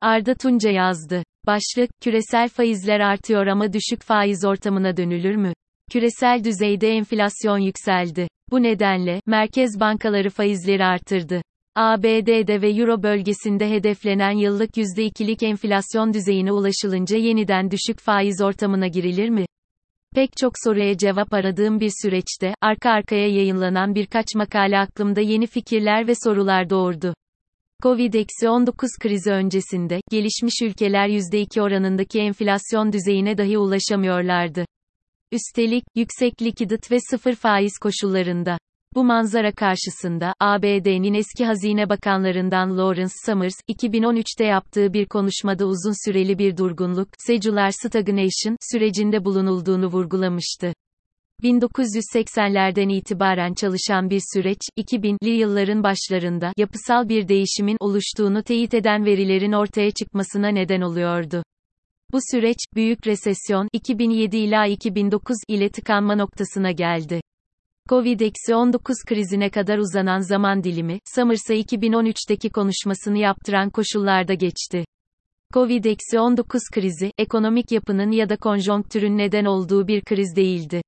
Arda 0.00 0.34
Tunca 0.34 0.70
yazdı. 0.70 1.22
Başlık, 1.46 1.90
küresel 2.00 2.48
faizler 2.48 3.00
artıyor 3.00 3.46
ama 3.46 3.72
düşük 3.72 4.02
faiz 4.02 4.44
ortamına 4.44 4.96
dönülür 4.96 5.36
mü? 5.36 5.52
Küresel 5.90 6.44
düzeyde 6.44 6.88
enflasyon 6.88 7.58
yükseldi. 7.58 8.28
Bu 8.50 8.62
nedenle, 8.62 9.20
merkez 9.26 9.80
bankaları 9.80 10.30
faizleri 10.30 10.84
artırdı. 10.84 11.42
ABD'de 11.74 12.62
ve 12.62 12.70
Euro 12.70 13.02
bölgesinde 13.02 13.70
hedeflenen 13.70 14.30
yıllık 14.30 14.76
%2'lik 14.76 15.42
enflasyon 15.42 16.14
düzeyine 16.14 16.52
ulaşılınca 16.52 17.16
yeniden 17.16 17.70
düşük 17.70 18.00
faiz 18.00 18.42
ortamına 18.42 18.86
girilir 18.86 19.28
mi? 19.28 19.46
Pek 20.14 20.36
çok 20.36 20.52
soruya 20.64 20.96
cevap 20.96 21.34
aradığım 21.34 21.80
bir 21.80 21.92
süreçte, 22.02 22.54
arka 22.60 22.90
arkaya 22.90 23.28
yayınlanan 23.28 23.94
birkaç 23.94 24.34
makale 24.34 24.78
aklımda 24.78 25.20
yeni 25.20 25.46
fikirler 25.46 26.08
ve 26.08 26.12
sorular 26.24 26.70
doğurdu. 26.70 27.14
Covid-19 27.82 28.86
krizi 29.00 29.30
öncesinde, 29.30 30.00
gelişmiş 30.10 30.62
ülkeler 30.62 31.08
%2 31.08 31.60
oranındaki 31.60 32.20
enflasyon 32.20 32.92
düzeyine 32.92 33.38
dahi 33.38 33.58
ulaşamıyorlardı. 33.58 34.64
Üstelik, 35.32 35.84
yüksek 35.94 36.42
likidit 36.42 36.90
ve 36.90 36.98
sıfır 37.10 37.34
faiz 37.34 37.72
koşullarında. 37.82 38.58
Bu 38.94 39.04
manzara 39.04 39.52
karşısında, 39.52 40.32
ABD'nin 40.40 41.14
eski 41.14 41.46
hazine 41.46 41.88
bakanlarından 41.88 42.78
Lawrence 42.78 43.14
Summers, 43.26 43.54
2013'te 43.68 44.44
yaptığı 44.44 44.92
bir 44.92 45.06
konuşmada 45.06 45.66
uzun 45.66 46.06
süreli 46.06 46.38
bir 46.38 46.56
durgunluk, 46.56 47.08
secular 47.18 47.70
stagnation, 47.70 48.56
sürecinde 48.72 49.24
bulunulduğunu 49.24 49.86
vurgulamıştı. 49.86 50.72
1980'lerden 51.42 52.88
itibaren 52.88 53.54
çalışan 53.54 54.10
bir 54.10 54.22
süreç, 54.34 54.58
2000'li 54.78 55.30
yılların 55.30 55.82
başlarında 55.82 56.52
yapısal 56.56 57.08
bir 57.08 57.28
değişimin 57.28 57.76
oluştuğunu 57.80 58.42
teyit 58.42 58.74
eden 58.74 59.04
verilerin 59.04 59.52
ortaya 59.52 59.90
çıkmasına 59.90 60.48
neden 60.48 60.80
oluyordu. 60.80 61.42
Bu 62.12 62.18
süreç, 62.30 62.58
büyük 62.74 63.06
resesyon, 63.06 63.68
2007 63.72 64.36
ila 64.36 64.66
2009 64.66 65.36
ile 65.48 65.68
tıkanma 65.68 66.14
noktasına 66.14 66.70
geldi. 66.70 67.20
Covid-19 67.88 69.06
krizine 69.06 69.50
kadar 69.50 69.78
uzanan 69.78 70.20
zaman 70.20 70.64
dilimi, 70.64 70.98
Summers'a 71.14 71.54
2013'teki 71.54 72.50
konuşmasını 72.50 73.18
yaptıran 73.18 73.70
koşullarda 73.70 74.34
geçti. 74.34 74.84
Covid-19 75.54 76.58
krizi, 76.72 77.12
ekonomik 77.18 77.72
yapının 77.72 78.10
ya 78.10 78.28
da 78.28 78.36
konjonktürün 78.36 79.18
neden 79.18 79.44
olduğu 79.44 79.88
bir 79.88 80.00
kriz 80.00 80.36
değildi. 80.36 80.82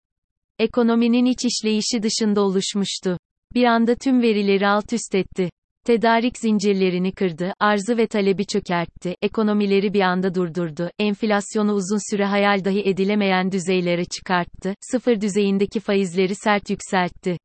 Ekonominin 0.59 1.25
iç 1.25 1.45
işleyişi 1.45 2.03
dışında 2.03 2.41
oluşmuştu. 2.41 3.19
Bir 3.55 3.64
anda 3.64 3.95
tüm 3.95 4.23
verileri 4.23 4.69
alt 4.69 4.92
üst 4.92 5.14
etti. 5.14 5.51
Tedarik 5.87 6.39
zincirlerini 6.39 7.12
kırdı, 7.12 7.53
arzı 7.61 7.97
ve 7.97 8.06
talebi 8.06 8.47
çökertti, 8.47 9.14
ekonomileri 9.23 9.92
bir 9.92 10.01
anda 10.01 10.34
durdurdu, 10.34 10.91
enflasyonu 10.98 11.73
uzun 11.73 12.11
süre 12.11 12.25
hayal 12.25 12.64
dahi 12.64 12.83
edilemeyen 12.89 13.53
düzeylere 13.53 14.05
çıkarttı, 14.05 14.75
sıfır 14.81 15.20
düzeyindeki 15.20 15.81
faizleri 15.81 16.34
sert 16.34 16.70
yükseltti. 16.70 17.39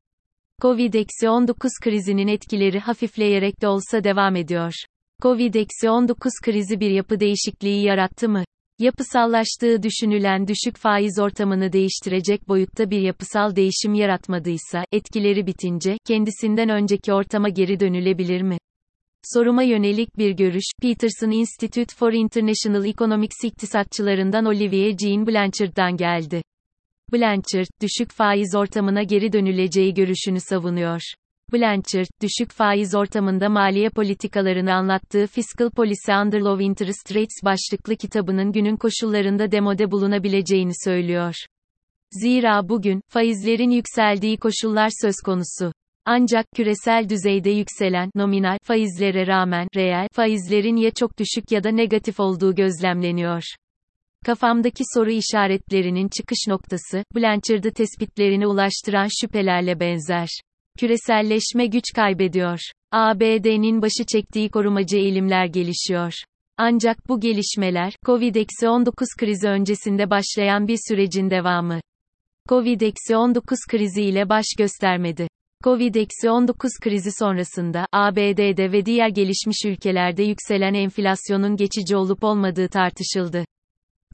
Covid-19 0.62 1.54
krizinin 1.82 2.28
etkileri 2.28 2.78
hafifleyerek 2.78 3.62
de 3.62 3.68
olsa 3.68 4.04
devam 4.04 4.36
ediyor. 4.36 4.72
Covid-19 5.22 6.16
krizi 6.42 6.80
bir 6.80 6.90
yapı 6.90 7.20
değişikliği 7.20 7.84
yarattı 7.84 8.28
mı? 8.28 8.44
Yapısallaştığı 8.78 9.82
düşünülen 9.82 10.48
düşük 10.48 10.76
faiz 10.76 11.18
ortamını 11.18 11.72
değiştirecek 11.72 12.48
boyutta 12.48 12.90
bir 12.90 13.00
yapısal 13.00 13.56
değişim 13.56 13.94
yaratmadıysa, 13.94 14.84
etkileri 14.92 15.46
bitince, 15.46 15.98
kendisinden 16.06 16.68
önceki 16.68 17.12
ortama 17.12 17.48
geri 17.48 17.80
dönülebilir 17.80 18.42
mi? 18.42 18.58
Soruma 19.34 19.62
yönelik 19.62 20.18
bir 20.18 20.30
görüş, 20.30 20.64
Peterson 20.82 21.30
Institute 21.30 21.94
for 21.96 22.12
International 22.12 22.84
Economics 22.84 23.44
iktisatçılarından 23.44 24.44
Olivier 24.44 24.96
Jean 24.98 25.26
Blanchard'dan 25.26 25.96
geldi. 25.96 26.42
Blanchard, 27.12 27.68
düşük 27.82 28.10
faiz 28.12 28.54
ortamına 28.54 29.02
geri 29.02 29.32
dönüleceği 29.32 29.94
görüşünü 29.94 30.40
savunuyor. 30.40 31.00
Blanchard, 31.54 32.06
düşük 32.22 32.50
faiz 32.50 32.94
ortamında 32.94 33.48
maliye 33.48 33.90
politikalarını 33.90 34.74
anlattığı 34.74 35.26
Fiscal 35.26 35.70
Policy 35.70 36.12
Under 36.12 36.40
Low 36.40 36.64
Interest 36.64 37.10
Rates 37.10 37.44
başlıklı 37.44 37.96
kitabının 37.96 38.52
günün 38.52 38.76
koşullarında 38.76 39.52
demode 39.52 39.90
bulunabileceğini 39.90 40.72
söylüyor. 40.84 41.34
Zira 42.10 42.68
bugün, 42.68 43.00
faizlerin 43.08 43.70
yükseldiği 43.70 44.36
koşullar 44.36 44.90
söz 45.02 45.14
konusu. 45.24 45.72
Ancak 46.04 46.46
küresel 46.56 47.08
düzeyde 47.08 47.50
yükselen 47.50 48.10
nominal 48.14 48.58
faizlere 48.62 49.26
rağmen 49.26 49.68
reel 49.76 50.08
faizlerin 50.12 50.76
ya 50.76 50.90
çok 50.90 51.18
düşük 51.18 51.50
ya 51.50 51.64
da 51.64 51.70
negatif 51.70 52.20
olduğu 52.20 52.54
gözlemleniyor. 52.54 53.42
Kafamdaki 54.26 54.84
soru 54.94 55.10
işaretlerinin 55.10 56.08
çıkış 56.08 56.38
noktası, 56.48 57.04
Blanchard'ı 57.16 57.72
tespitlerine 57.72 58.46
ulaştıran 58.46 59.08
şüphelerle 59.20 59.80
benzer. 59.80 60.28
Küreselleşme 60.78 61.66
güç 61.66 61.84
kaybediyor. 61.94 62.58
ABD'nin 62.92 63.82
başı 63.82 64.04
çektiği 64.12 64.48
korumacı 64.48 64.96
eğilimler 64.96 65.46
gelişiyor. 65.46 66.12
Ancak 66.56 67.08
bu 67.08 67.20
gelişmeler, 67.20 67.92
Covid-19 68.06 68.92
krizi 69.18 69.48
öncesinde 69.48 70.10
başlayan 70.10 70.68
bir 70.68 70.78
sürecin 70.88 71.30
devamı. 71.30 71.80
Covid-19 72.48 73.56
krizi 73.70 74.02
ile 74.02 74.28
baş 74.28 74.44
göstermedi. 74.58 75.28
Covid-19 75.64 76.68
krizi 76.82 77.10
sonrasında, 77.18 77.86
ABD'de 77.92 78.72
ve 78.72 78.86
diğer 78.86 79.08
gelişmiş 79.08 79.64
ülkelerde 79.66 80.22
yükselen 80.22 80.74
enflasyonun 80.74 81.56
geçici 81.56 81.96
olup 81.96 82.24
olmadığı 82.24 82.68
tartışıldı. 82.68 83.44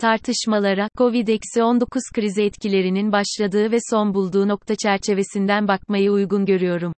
Tartışmalara, 0.01 0.89
Covid-19 0.99 1.87
krizi 2.15 2.43
etkilerinin 2.43 3.13
başladığı 3.13 3.73
ve 3.73 3.77
son 3.91 4.15
bulduğu 4.15 4.49
nokta 4.49 4.75
çerçevesinden 4.77 5.69
bakmayı 5.69 6.13
uygun 6.13 6.47
görüyorum. 6.47 6.93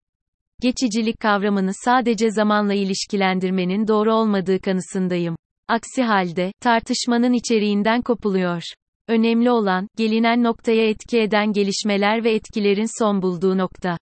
Geçicilik 0.61 1.19
kavramını 1.19 1.71
sadece 1.73 2.31
zamanla 2.31 2.73
ilişkilendirmenin 2.73 3.87
doğru 3.87 4.13
olmadığı 4.13 4.61
kanısındayım. 4.61 5.35
Aksi 5.67 6.03
halde, 6.03 6.51
tartışmanın 6.61 7.33
içeriğinden 7.33 8.01
kopuluyor. 8.01 8.61
Önemli 9.07 9.51
olan, 9.51 9.87
gelinen 9.97 10.43
noktaya 10.43 10.89
etki 10.89 11.19
eden 11.19 11.53
gelişmeler 11.53 12.23
ve 12.23 12.33
etkilerin 12.33 12.99
son 12.99 13.21
bulduğu 13.21 13.57
nokta. 13.57 13.97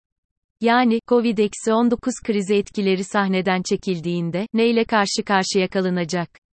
Yani, 0.62 1.00
Covid-19 1.08 1.98
krizi 2.26 2.56
etkileri 2.56 3.04
sahneden 3.04 3.62
çekildiğinde, 3.70 4.48
neyle 4.54 4.84
karşı 4.84 5.24
karşıya 5.26 5.68
kalınacak? 5.68 6.49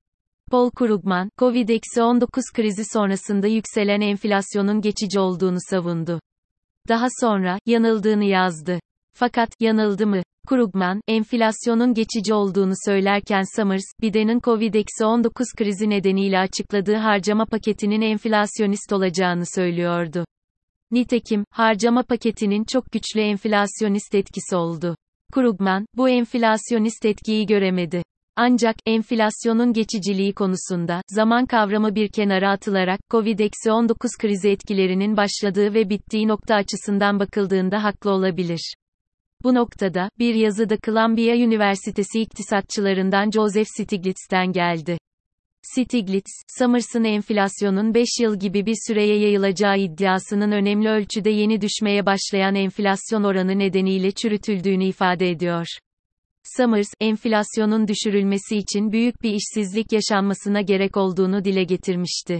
Paul 0.53 0.71
Krugman, 0.71 1.29
Covid-19 1.39 2.27
krizi 2.53 2.83
sonrasında 2.93 3.47
yükselen 3.47 4.01
enflasyonun 4.01 4.81
geçici 4.81 5.19
olduğunu 5.19 5.57
savundu. 5.69 6.19
Daha 6.89 7.07
sonra, 7.21 7.59
yanıldığını 7.65 8.23
yazdı. 8.23 8.79
Fakat, 9.13 9.49
yanıldı 9.59 10.07
mı? 10.07 10.23
Krugman, 10.47 11.01
enflasyonun 11.07 11.93
geçici 11.93 12.33
olduğunu 12.33 12.73
söylerken 12.85 13.43
Summers, 13.55 13.83
Biden'in 14.01 14.39
Covid-19 14.39 15.31
krizi 15.57 15.89
nedeniyle 15.89 16.39
açıkladığı 16.39 16.95
harcama 16.95 17.45
paketinin 17.45 18.01
enflasyonist 18.01 18.93
olacağını 18.93 19.43
söylüyordu. 19.55 20.25
Nitekim, 20.91 21.45
harcama 21.51 22.03
paketinin 22.03 22.63
çok 22.63 22.91
güçlü 22.91 23.21
enflasyonist 23.21 24.15
etkisi 24.15 24.55
oldu. 24.55 24.95
Krugman, 25.31 25.85
bu 25.97 26.09
enflasyonist 26.09 27.05
etkiyi 27.05 27.45
göremedi. 27.45 28.03
Ancak, 28.35 28.75
enflasyonun 28.85 29.73
geçiciliği 29.73 30.33
konusunda, 30.33 31.01
zaman 31.07 31.45
kavramı 31.45 31.95
bir 31.95 32.09
kenara 32.09 32.51
atılarak, 32.51 32.99
Covid-19 33.11 33.95
krizi 34.19 34.49
etkilerinin 34.49 35.17
başladığı 35.17 35.73
ve 35.73 35.89
bittiği 35.89 36.27
nokta 36.27 36.55
açısından 36.55 37.19
bakıldığında 37.19 37.83
haklı 37.83 38.11
olabilir. 38.11 38.73
Bu 39.43 39.53
noktada, 39.53 40.09
bir 40.19 40.35
yazıda 40.35 40.77
Columbia 40.77 41.35
Üniversitesi 41.35 42.21
iktisatçılarından 42.21 43.31
Joseph 43.31 43.67
Stiglitz'ten 43.67 44.51
geldi. 44.51 44.97
Stiglitz, 45.61 46.31
Summers'ın 46.59 47.03
enflasyonun 47.03 47.93
5 47.93 48.07
yıl 48.21 48.39
gibi 48.39 48.65
bir 48.65 48.75
süreye 48.87 49.19
yayılacağı 49.19 49.77
iddiasının 49.77 50.51
önemli 50.51 50.89
ölçüde 50.89 51.29
yeni 51.29 51.61
düşmeye 51.61 52.05
başlayan 52.05 52.55
enflasyon 52.55 53.23
oranı 53.23 53.59
nedeniyle 53.59 54.11
çürütüldüğünü 54.11 54.85
ifade 54.85 55.29
ediyor. 55.29 55.67
Summers, 56.57 56.87
enflasyonun 56.99 57.87
düşürülmesi 57.87 58.57
için 58.57 58.91
büyük 58.91 59.23
bir 59.23 59.33
işsizlik 59.33 59.91
yaşanmasına 59.91 60.61
gerek 60.61 60.97
olduğunu 60.97 61.45
dile 61.45 61.63
getirmişti. 61.63 62.39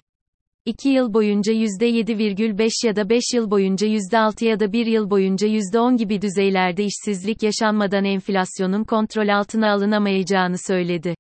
2 0.66 0.90
yıl 0.90 1.14
boyunca 1.14 1.54
%7,5 1.54 2.88
ya 2.88 2.96
da 2.96 3.10
5 3.10 3.24
yıl 3.34 3.52
boyunca 3.52 3.88
%6 3.88 4.46
ya 4.46 4.60
da 4.60 4.74
1 4.74 4.86
yıl 4.86 5.10
boyunca 5.10 5.48
%10 5.48 5.98
gibi 5.98 6.22
düzeylerde 6.22 6.84
işsizlik 6.84 7.44
yaşanmadan 7.44 8.06
enflasyonun 8.06 8.84
kontrol 8.84 9.28
altına 9.28 9.72
alınamayacağını 9.72 10.58
söyledi. 10.68 11.16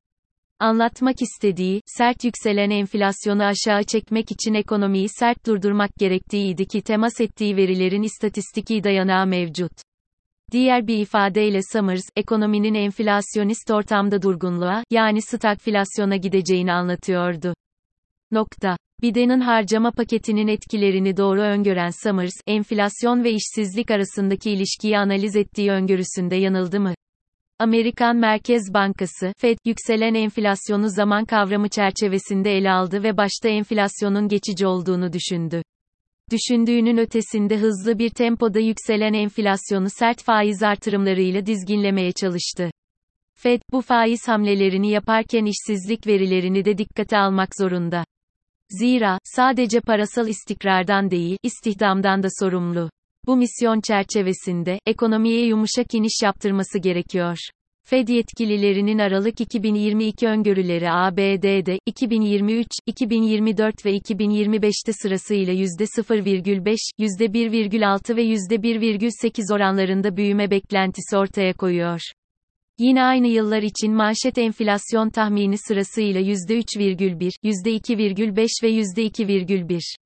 Anlatmak 0.60 1.22
istediği, 1.22 1.82
sert 1.86 2.24
yükselen 2.24 2.70
enflasyonu 2.70 3.44
aşağı 3.44 3.84
çekmek 3.84 4.32
için 4.32 4.54
ekonomiyi 4.54 5.10
sert 5.10 5.46
durdurmak 5.46 5.96
gerektiğiydi 5.96 6.66
ki 6.66 6.82
temas 6.82 7.22
ettiği 7.22 7.58
verilerin 7.58 8.04
istatistiki 8.04 8.84
dayanağı 8.84 9.28
mevcut. 9.28 9.72
Diğer 10.54 10.88
bir 10.88 10.98
ifadeyle 10.98 11.60
Summers, 11.72 12.04
ekonominin 12.16 12.74
enflasyonist 12.74 13.72
ortamda 13.72 14.22
durgunluğa, 14.22 14.84
yani 14.92 15.22
stagflasyona 15.22 16.16
gideceğini 16.16 16.74
anlatıyordu. 16.74 17.54
Nokta. 18.32 18.78
Biden'ın 19.02 19.40
harcama 19.40 19.92
paketinin 19.92 20.48
etkilerini 20.48 21.18
doğru 21.18 21.42
öngören 21.42 21.92
Summers, 22.04 22.34
enflasyon 22.48 23.24
ve 23.24 23.32
işsizlik 23.32 23.92
arasındaki 23.92 24.52
ilişkiyi 24.52 24.98
analiz 24.98 25.36
ettiği 25.36 25.72
öngörüsünde 25.72 26.36
yanıldı 26.36 26.80
mı? 26.80 26.94
Amerikan 27.60 28.18
Merkez 28.18 28.74
Bankası, 28.74 29.34
Fed, 29.38 29.58
yükselen 29.66 30.14
enflasyonu 30.14 30.90
zaman 30.90 31.26
kavramı 31.26 31.70
çerçevesinde 31.70 32.58
ele 32.58 32.72
aldı 32.72 33.04
ve 33.04 33.18
başta 33.18 33.50
enflasyonun 33.50 34.28
geçici 34.28 34.68
olduğunu 34.68 35.14
düşündü. 35.14 35.62
Düşündüğünün 36.32 36.98
ötesinde 36.98 37.58
hızlı 37.58 38.00
bir 38.00 38.10
tempoda 38.10 38.60
yükselen 38.60 39.14
enflasyonu 39.14 39.88
sert 39.90 40.24
faiz 40.24 40.64
artırımlarıyla 40.64 41.46
dizginlemeye 41.46 42.12
çalıştı. 42.12 42.72
Fed, 43.36 43.62
bu 43.72 43.82
faiz 43.82 44.28
hamlelerini 44.28 44.92
yaparken 44.92 45.46
işsizlik 45.46 46.08
verilerini 46.08 46.66
de 46.66 46.78
dikkate 46.78 47.18
almak 47.18 47.50
zorunda. 47.60 48.06
Zira, 48.70 49.20
sadece 49.24 49.82
parasal 49.82 50.28
istikrardan 50.28 51.12
değil, 51.12 51.38
istihdamdan 51.44 52.24
da 52.24 52.28
sorumlu. 52.40 52.90
Bu 53.26 53.36
misyon 53.36 53.82
çerçevesinde, 53.82 54.80
ekonomiye 54.86 55.46
yumuşak 55.46 55.94
iniş 55.94 56.22
yaptırması 56.24 56.80
gerekiyor. 56.80 57.38
Fed 57.86 58.08
yetkililerinin 58.08 59.00
Aralık 59.00 59.42
2022 59.42 60.28
öngörüleri 60.28 60.92
ABD'de, 60.92 61.80
2023, 61.86 62.68
2024 62.88 63.86
ve 63.86 63.98
2025'te 63.98 64.94
sırasıyla 64.94 65.54
%0,5, 65.54 66.78
%1,6 67.00 68.16
ve 68.16 68.24
%1,8 68.24 69.56
oranlarında 69.56 70.18
büyüme 70.18 70.52
beklentisi 70.52 71.18
ortaya 71.18 71.54
koyuyor. 71.54 72.00
Yine 72.80 73.04
aynı 73.04 73.28
yıllar 73.28 73.62
için 73.62 73.94
manşet 73.94 74.38
enflasyon 74.38 75.10
tahmini 75.10 75.58
sırasıyla 75.58 76.22
%3,1, 76.22 77.32
%2,5 77.44 78.64
ve 78.64 78.70
%2,1. 78.70 80.03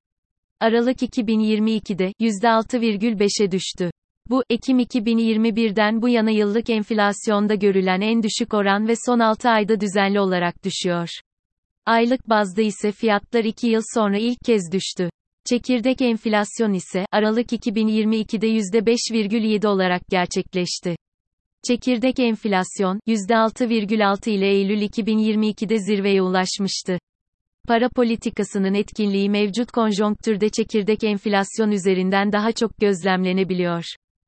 Aralık 0.60 1.02
2022'de 1.02 2.14
%6,5'e 2.20 3.52
düştü. 3.52 3.92
Bu, 4.30 4.44
Ekim 4.50 4.80
2021'den 4.80 6.02
bu 6.02 6.10
yana 6.10 6.32
yıllık 6.32 6.70
enflasyonda 6.70 7.56
görülen 7.56 8.02
en 8.02 8.24
düşük 8.24 8.54
oran 8.54 8.88
ve 8.88 8.94
son 9.06 9.20
6 9.20 9.50
ayda 9.50 9.80
düzenli 9.80 10.20
olarak 10.20 10.64
düşüyor. 10.64 11.10
Aylık 11.86 12.30
bazda 12.30 12.62
ise 12.62 12.92
fiyatlar 12.92 13.44
2 13.44 13.68
yıl 13.68 13.82
sonra 13.94 14.18
ilk 14.18 14.40
kez 14.46 14.72
düştü. 14.72 15.09
Çekirdek 15.50 16.02
enflasyon 16.02 16.74
ise, 16.74 17.06
Aralık 17.12 17.52
2022'de 17.52 18.48
%5,7 18.48 19.68
olarak 19.68 20.02
gerçekleşti. 20.10 20.96
Çekirdek 21.68 22.20
enflasyon, 22.20 23.00
%6,6 23.08 24.30
ile 24.30 24.48
Eylül 24.48 24.82
2022'de 24.82 25.80
zirveye 25.80 26.22
ulaşmıştı. 26.22 27.00
Para 27.68 27.90
politikasının 27.90 28.74
etkinliği 28.74 29.30
mevcut 29.30 29.72
konjonktürde 29.72 30.50
çekirdek 30.50 31.04
enflasyon 31.04 31.72
üzerinden 31.72 32.32
daha 32.32 32.52
çok 32.52 32.78
gözlemlenebiliyor. 32.78 33.84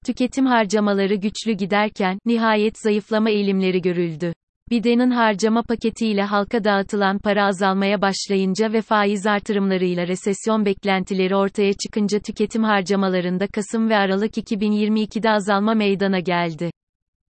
Tüketim 0.06 0.46
harcamaları 0.46 1.16
güçlü 1.16 1.52
giderken, 1.52 2.20
nihayet 2.26 2.80
zayıflama 2.84 3.30
eğilimleri 3.30 3.82
görüldü. 3.82 4.34
Biden'ın 4.72 5.12
harcama 5.12 5.64
paketiyle 5.64 6.24
halka 6.24 6.64
dağıtılan 6.64 7.20
para 7.20 7.46
azalmaya 7.46 8.02
başlayınca 8.02 8.74
ve 8.74 8.82
faiz 8.82 9.28
artırımlarıyla 9.28 10.08
resesyon 10.08 10.66
beklentileri 10.66 11.36
ortaya 11.36 11.74
çıkınca 11.74 12.20
tüketim 12.20 12.64
harcamalarında 12.64 13.48
Kasım 13.48 13.90
ve 13.90 13.96
Aralık 13.96 14.38
2022'de 14.38 15.30
azalma 15.30 15.74
meydana 15.74 16.20
geldi. 16.20 16.72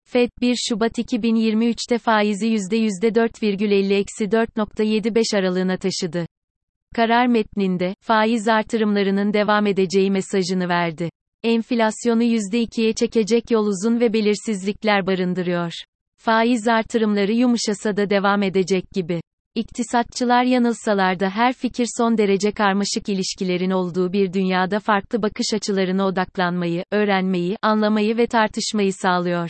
Fed, 0.08 0.30
1 0.42 0.56
Şubat 0.70 0.98
2023'te 0.98 1.98
faizi 1.98 2.48
%4,50-4.75 2.48 5.38
aralığına 5.38 5.78
taşıdı. 5.78 6.26
Karar 6.96 7.28
metninde, 7.28 7.96
faiz 8.02 8.48
artırımlarının 8.48 9.34
devam 9.34 9.68
edeceği 9.68 10.12
mesajını 10.12 10.70
verdi. 10.70 11.10
Enflasyonu 11.44 12.24
%2'ye 12.24 12.94
çekecek 12.94 13.52
yol 13.52 13.66
uzun 13.66 14.00
ve 14.00 14.14
belirsizlikler 14.14 15.08
barındırıyor. 15.08 15.72
Faiz 16.26 16.68
artırımları 16.68 17.32
yumuşasa 17.32 17.98
da 17.98 18.10
devam 18.10 18.44
edecek 18.44 18.92
gibi. 18.92 19.22
İktisatçılar 19.56 20.44
yanılsalar 20.44 21.20
da 21.20 21.30
her 21.30 21.54
fikir 21.54 21.88
son 21.98 22.18
derece 22.18 22.52
karmaşık 22.52 23.10
ilişkilerin 23.10 23.72
olduğu 23.72 24.14
bir 24.14 24.34
dünyada 24.34 24.80
farklı 24.80 25.22
bakış 25.22 25.54
açılarına 25.54 26.06
odaklanmayı, 26.06 26.84
öğrenmeyi, 26.92 27.58
anlamayı 27.62 28.18
ve 28.18 28.28
tartışmayı 28.28 28.94
sağlıyor. 28.94 29.50